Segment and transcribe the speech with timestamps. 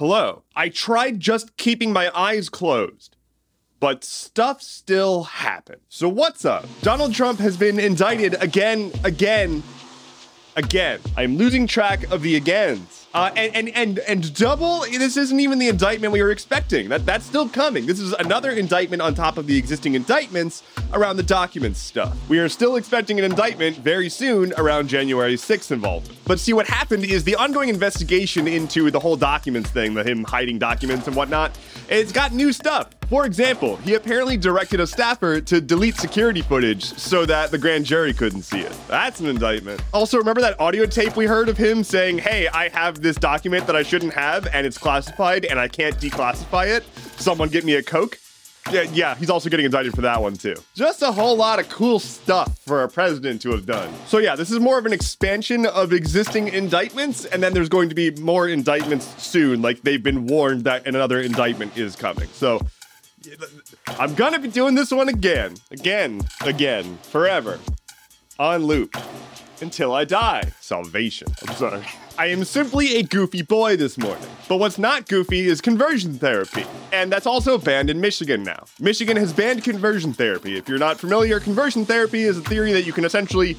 [0.00, 0.44] Hello.
[0.56, 3.16] I tried just keeping my eyes closed.
[3.80, 5.82] But stuff still happened.
[5.90, 6.64] So what's up?
[6.80, 9.62] Donald Trump has been indicted again, again,
[10.56, 11.00] again.
[11.18, 12.99] I'm losing track of the agains.
[13.12, 14.80] Uh, and, and and and double.
[14.82, 16.88] This isn't even the indictment we were expecting.
[16.88, 17.86] That that's still coming.
[17.86, 20.62] This is another indictment on top of the existing indictments
[20.92, 22.16] around the documents stuff.
[22.28, 26.18] We are still expecting an indictment very soon around January 6th involvement.
[26.24, 30.22] But see, what happened is the ongoing investigation into the whole documents thing, the him
[30.22, 31.58] hiding documents and whatnot.
[31.88, 32.90] It's got new stuff.
[33.10, 37.84] For example, he apparently directed a staffer to delete security footage so that the grand
[37.84, 38.72] jury couldn't see it.
[38.86, 39.82] That's an indictment.
[39.92, 43.66] Also, remember that audio tape we heard of him saying, Hey, I have this document
[43.66, 46.84] that I shouldn't have and it's classified and I can't declassify it?
[47.16, 48.16] Someone get me a Coke?
[48.70, 50.54] Yeah, yeah, he's also getting indicted for that one too.
[50.76, 53.92] Just a whole lot of cool stuff for a president to have done.
[54.06, 57.88] So yeah, this is more of an expansion of existing indictments, and then there's going
[57.88, 59.62] to be more indictments soon.
[59.62, 62.28] Like they've been warned that another indictment is coming.
[62.28, 62.60] So
[63.98, 67.58] I'm gonna be doing this one again, again, again, forever,
[68.38, 68.96] on loop,
[69.60, 70.52] until I die.
[70.60, 71.28] Salvation.
[71.46, 71.84] I'm sorry.
[72.18, 74.26] I am simply a goofy boy this morning.
[74.48, 76.64] But what's not goofy is conversion therapy.
[76.92, 78.64] And that's also banned in Michigan now.
[78.78, 80.56] Michigan has banned conversion therapy.
[80.56, 83.56] If you're not familiar, conversion therapy is a theory that you can essentially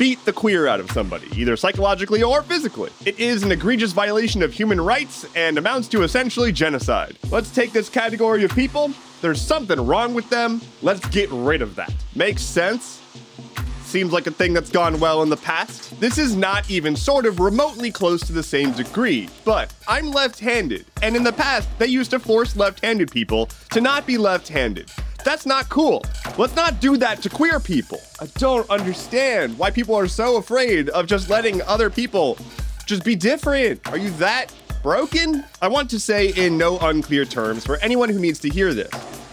[0.00, 2.90] beat the queer out of somebody, either psychologically or physically.
[3.04, 7.18] It is an egregious violation of human rights and amounts to essentially genocide.
[7.30, 8.94] Let's take this category of people.
[9.20, 10.62] There's something wrong with them.
[10.80, 11.92] Let's get rid of that.
[12.14, 13.02] Makes sense?
[13.82, 16.00] Seems like a thing that's gone well in the past.
[16.00, 20.40] This is not even sort of remotely close to the same degree, but I'm left
[20.40, 24.16] handed, and in the past, they used to force left handed people to not be
[24.16, 24.90] left handed.
[25.24, 26.04] That's not cool.
[26.38, 28.00] Let's not do that to queer people.
[28.20, 32.38] I don't understand why people are so afraid of just letting other people
[32.86, 33.86] just be different.
[33.88, 34.46] Are you that
[34.82, 35.44] broken?
[35.60, 38.90] I want to say in no unclear terms for anyone who needs to hear this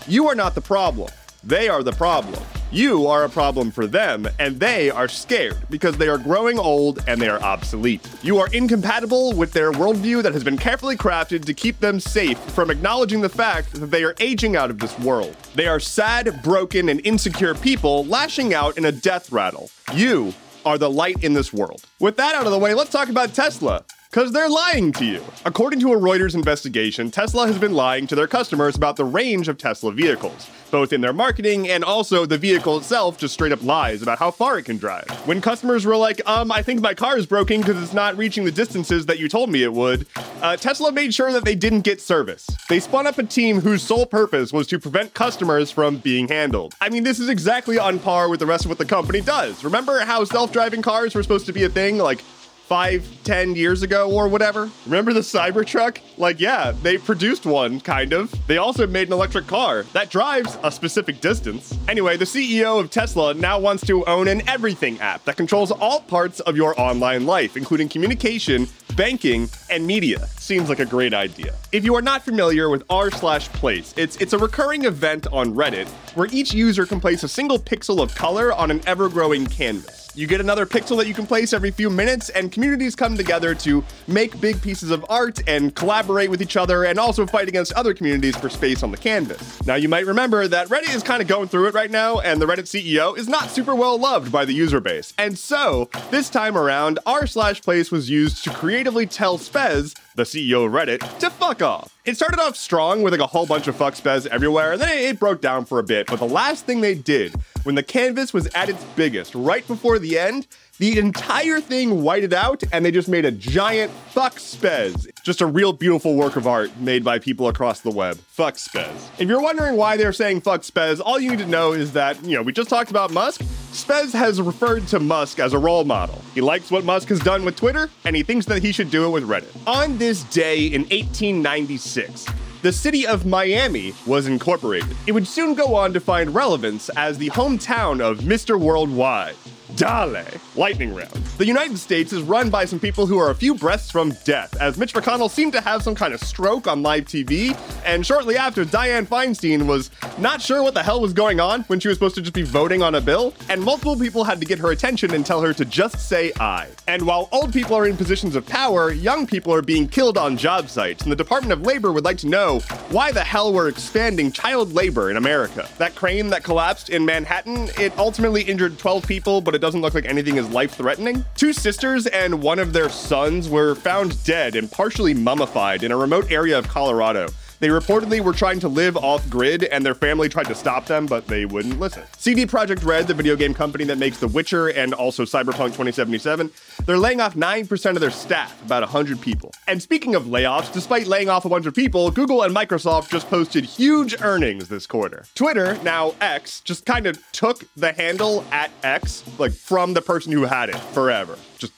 [0.08, 1.10] you are not the problem,
[1.44, 2.42] they are the problem.
[2.70, 7.02] You are a problem for them, and they are scared because they are growing old
[7.08, 8.06] and they are obsolete.
[8.22, 12.38] You are incompatible with their worldview that has been carefully crafted to keep them safe
[12.38, 15.34] from acknowledging the fact that they are aging out of this world.
[15.56, 19.70] They are sad, broken, and insecure people lashing out in a death rattle.
[19.94, 20.34] You
[20.66, 21.86] are the light in this world.
[22.02, 23.86] With that out of the way, let's talk about Tesla.
[24.18, 25.24] Because they're lying to you.
[25.46, 29.48] According to a Reuters investigation, Tesla has been lying to their customers about the range
[29.48, 33.62] of Tesla vehicles, both in their marketing and also the vehicle itself just straight up
[33.62, 35.08] lies about how far it can drive.
[35.28, 38.44] When customers were like, um, I think my car is broken because it's not reaching
[38.44, 40.08] the distances that you told me it would,
[40.42, 42.48] uh, Tesla made sure that they didn't get service.
[42.70, 46.74] They spun up a team whose sole purpose was to prevent customers from being handled.
[46.82, 49.64] I mean, this is exactly on par with the rest of what the company does.
[49.64, 52.24] Remember how self driving cars were supposed to be a thing like
[52.68, 54.70] five, ten years ago or whatever.
[54.86, 56.00] Remember the Cybertruck?
[56.18, 58.34] Like, yeah, they produced one, kind of.
[58.48, 61.78] They also made an electric car that drives a specific distance.
[61.88, 66.02] Anyway, the CEO of Tesla now wants to own an everything app that controls all
[66.02, 68.68] parts of your online life, including communication,
[68.98, 70.28] banking, and media.
[70.28, 71.54] Seems like a great idea.
[71.72, 75.54] If you are not familiar with r slash place, it's it's a recurring event on
[75.54, 80.07] Reddit where each user can place a single pixel of color on an ever-growing canvas.
[80.18, 83.54] You get another pixel that you can place every few minutes, and communities come together
[83.54, 87.72] to make big pieces of art and collaborate with each other and also fight against
[87.74, 89.64] other communities for space on the canvas.
[89.68, 92.42] Now, you might remember that Reddit is kind of going through it right now, and
[92.42, 95.14] the Reddit CEO is not super well loved by the user base.
[95.20, 100.24] And so, this time around, r slash place was used to creatively tell Spez the
[100.24, 101.96] CEO of Reddit, to fuck off.
[102.04, 104.90] It started off strong with like a whole bunch of fuck spez everywhere, and then
[104.90, 106.08] it broke down for a bit.
[106.08, 107.34] But the last thing they did,
[107.64, 110.48] when the canvas was at its biggest, right before the end,
[110.80, 115.08] the entire thing whited out, and they just made a giant fuck spez.
[115.24, 118.18] Just a real beautiful work of art made by people across the web.
[118.18, 119.10] Fuck spez.
[119.20, 122.24] If you're wondering why they're saying fuck spez, all you need to know is that,
[122.24, 123.42] you know, we just talked about Musk.
[123.72, 126.22] Spez has referred to Musk as a role model.
[126.34, 129.06] He likes what Musk has done with Twitter, and he thinks that he should do
[129.06, 129.56] it with Reddit.
[129.68, 132.26] On this day in 1896,
[132.62, 134.96] the city of Miami was incorporated.
[135.06, 138.60] It would soon go on to find relevance as the hometown of Mr.
[138.60, 139.36] Worldwide.
[139.76, 140.26] Dale,
[140.56, 141.27] lightning round.
[141.38, 144.60] The United States is run by some people who are a few breaths from death,
[144.60, 147.56] as Mitch McConnell seemed to have some kind of stroke on live TV,
[147.86, 151.80] and shortly after, Dianne Feinstein was not sure what the hell was going on when
[151.80, 154.48] she was supposed to just be voting on a bill, and multiple people had to
[154.48, 156.70] get her attention and tell her to just say aye.
[156.88, 160.38] And while old people are in positions of power, young people are being killed on
[160.38, 163.68] job sites, and the Department of Labor would like to know why the hell we're
[163.68, 165.70] expanding child labor in America.
[165.78, 169.94] That crane that collapsed in Manhattan, it ultimately injured 12 people, but it doesn't look
[169.94, 171.24] like anything is life threatening.
[171.36, 175.98] Two sisters and one of their sons were found dead and partially mummified in a
[175.98, 177.28] remote area of Colorado.
[177.60, 181.08] They reportedly were trying to live off grid, and their family tried to stop them,
[181.08, 182.04] but they wouldn't listen.
[182.18, 186.52] CD Projekt Red, the video game company that makes The Witcher and also Cyberpunk 2077,
[186.86, 189.52] they're laying off 9% of their staff, about 100 people.
[189.68, 193.28] And speaking of layoffs, despite laying off a bunch of people, Google and Microsoft just
[193.28, 195.26] posted huge earnings this quarter.
[195.34, 200.32] Twitter, now X, just kind of took the handle at X, like from the person
[200.32, 201.38] who had it forever.
[201.58, 201.74] Just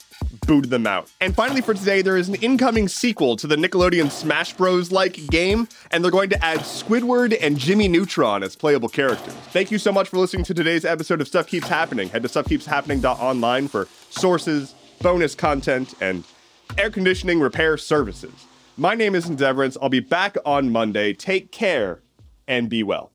[0.49, 1.11] booted them out.
[1.21, 4.91] And finally, for today, there is an incoming sequel to the Nickelodeon Smash Bros.
[4.91, 9.35] like game, and they're going to add Squidward and Jimmy Neutron as playable characters.
[9.53, 12.09] Thank you so much for listening to today's episode of Stuff Keeps Happening.
[12.09, 16.23] Head to stuffkeepshappening.online for sources, bonus content, and
[16.79, 18.33] air conditioning repair services.
[18.75, 19.77] My name is Endeavorance.
[19.79, 21.13] I'll be back on Monday.
[21.13, 22.01] Take care
[22.47, 23.07] and be well.